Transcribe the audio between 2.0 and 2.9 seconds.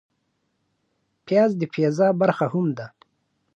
برخه هم ده